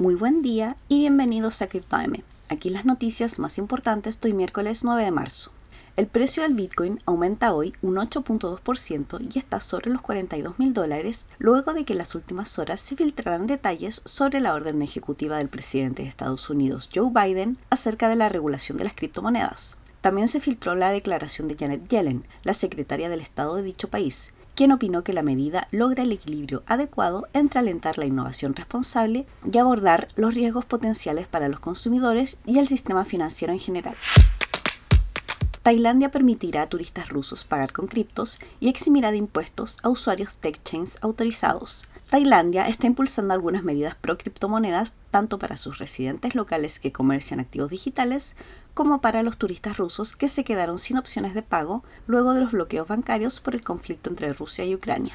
Muy 0.00 0.14
buen 0.14 0.40
día 0.40 0.78
y 0.88 1.00
bienvenidos 1.00 1.60
a 1.60 1.66
CryptoM. 1.66 2.22
Aquí 2.48 2.70
las 2.70 2.86
noticias 2.86 3.38
más 3.38 3.58
importantes 3.58 4.18
hoy 4.24 4.32
miércoles 4.32 4.82
9 4.82 5.04
de 5.04 5.10
marzo. 5.10 5.52
El 5.94 6.06
precio 6.06 6.42
del 6.42 6.54
Bitcoin 6.54 7.00
aumenta 7.04 7.52
hoy 7.52 7.74
un 7.82 7.96
8.2% 7.96 9.28
y 9.30 9.38
está 9.38 9.60
sobre 9.60 9.90
los 9.90 10.00
42 10.00 10.58
mil 10.58 10.72
dólares 10.72 11.28
luego 11.38 11.74
de 11.74 11.84
que 11.84 11.92
en 11.92 11.98
las 11.98 12.14
últimas 12.14 12.58
horas 12.58 12.80
se 12.80 12.96
filtraran 12.96 13.46
detalles 13.46 14.00
sobre 14.06 14.40
la 14.40 14.54
orden 14.54 14.80
ejecutiva 14.80 15.36
del 15.36 15.50
presidente 15.50 16.02
de 16.02 16.08
Estados 16.08 16.48
Unidos 16.48 16.88
Joe 16.94 17.10
Biden 17.12 17.58
acerca 17.68 18.08
de 18.08 18.16
la 18.16 18.30
regulación 18.30 18.78
de 18.78 18.84
las 18.84 18.96
criptomonedas. 18.96 19.76
También 20.00 20.28
se 20.28 20.40
filtró 20.40 20.74
la 20.74 20.90
declaración 20.90 21.46
de 21.48 21.56
Janet 21.56 21.88
Yellen, 21.88 22.26
la 22.42 22.54
secretaria 22.54 23.08
del 23.08 23.20
Estado 23.20 23.56
de 23.56 23.62
dicho 23.62 23.88
país, 23.88 24.32
quien 24.54 24.72
opinó 24.72 25.04
que 25.04 25.12
la 25.12 25.22
medida 25.22 25.68
logra 25.70 26.02
el 26.02 26.12
equilibrio 26.12 26.62
adecuado 26.66 27.28
entre 27.32 27.60
alentar 27.60 27.98
la 27.98 28.06
innovación 28.06 28.54
responsable 28.54 29.26
y 29.50 29.58
abordar 29.58 30.08
los 30.16 30.34
riesgos 30.34 30.64
potenciales 30.64 31.26
para 31.26 31.48
los 31.48 31.60
consumidores 31.60 32.38
y 32.46 32.58
el 32.58 32.68
sistema 32.68 33.04
financiero 33.04 33.52
en 33.52 33.58
general. 33.58 33.94
Tailandia 35.62 36.10
permitirá 36.10 36.62
a 36.62 36.68
turistas 36.68 37.10
rusos 37.10 37.44
pagar 37.44 37.72
con 37.72 37.86
criptos 37.86 38.38
y 38.60 38.70
eximirá 38.70 39.10
de 39.10 39.18
impuestos 39.18 39.78
a 39.82 39.90
usuarios 39.90 40.36
tech 40.36 40.62
chains 40.62 40.96
autorizados. 41.02 41.86
Tailandia 42.10 42.66
está 42.66 42.88
impulsando 42.88 43.34
algunas 43.34 43.62
medidas 43.62 43.94
pro 43.94 44.18
criptomonedas 44.18 44.94
tanto 45.12 45.38
para 45.38 45.56
sus 45.56 45.78
residentes 45.78 46.34
locales 46.34 46.80
que 46.80 46.90
comercian 46.90 47.38
activos 47.38 47.70
digitales 47.70 48.34
como 48.74 49.00
para 49.00 49.22
los 49.22 49.38
turistas 49.38 49.76
rusos 49.76 50.16
que 50.16 50.28
se 50.28 50.42
quedaron 50.42 50.80
sin 50.80 50.98
opciones 50.98 51.34
de 51.34 51.42
pago 51.42 51.84
luego 52.08 52.34
de 52.34 52.40
los 52.40 52.50
bloqueos 52.50 52.88
bancarios 52.88 53.38
por 53.38 53.54
el 53.54 53.62
conflicto 53.62 54.10
entre 54.10 54.32
Rusia 54.32 54.64
y 54.64 54.74
Ucrania. 54.74 55.14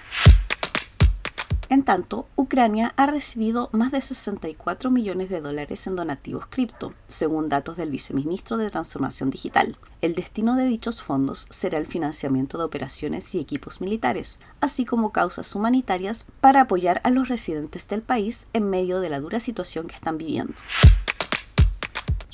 En 1.67 1.83
tanto, 1.83 2.27
Ucrania 2.35 2.93
ha 2.95 3.07
recibido 3.07 3.69
más 3.71 3.91
de 3.91 4.01
64 4.01 4.91
millones 4.91 5.29
de 5.29 5.41
dólares 5.41 5.87
en 5.87 5.95
donativos 5.95 6.45
cripto, 6.45 6.93
según 7.07 7.49
datos 7.49 7.75
del 7.75 7.89
viceministro 7.89 8.57
de 8.57 8.69
Transformación 8.69 9.31
Digital. 9.31 9.77
El 10.01 10.13
destino 10.13 10.55
de 10.55 10.65
dichos 10.65 11.01
fondos 11.01 11.47
será 11.49 11.79
el 11.79 11.87
financiamiento 11.87 12.59
de 12.59 12.65
operaciones 12.65 13.33
y 13.33 13.39
equipos 13.39 13.81
militares, 13.81 14.37
así 14.61 14.85
como 14.85 15.11
causas 15.11 15.55
humanitarias 15.55 16.25
para 16.39 16.61
apoyar 16.61 17.01
a 17.03 17.09
los 17.09 17.29
residentes 17.29 17.87
del 17.87 18.03
país 18.03 18.47
en 18.53 18.69
medio 18.69 18.99
de 18.99 19.09
la 19.09 19.19
dura 19.19 19.39
situación 19.39 19.87
que 19.87 19.95
están 19.95 20.19
viviendo. 20.19 20.53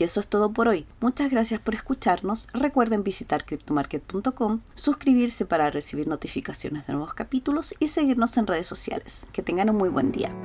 Y 0.01 0.03
eso 0.03 0.19
es 0.19 0.25
todo 0.25 0.51
por 0.51 0.67
hoy. 0.67 0.87
Muchas 0.99 1.29
gracias 1.29 1.61
por 1.61 1.75
escucharnos. 1.75 2.47
Recuerden 2.53 3.03
visitar 3.03 3.45
cryptomarket.com, 3.45 4.61
suscribirse 4.73 5.45
para 5.45 5.69
recibir 5.69 6.07
notificaciones 6.07 6.87
de 6.87 6.93
nuevos 6.93 7.13
capítulos 7.13 7.75
y 7.77 7.89
seguirnos 7.89 8.35
en 8.37 8.47
redes 8.47 8.65
sociales. 8.65 9.27
Que 9.31 9.43
tengan 9.43 9.69
un 9.69 9.77
muy 9.77 9.89
buen 9.89 10.11
día. 10.11 10.35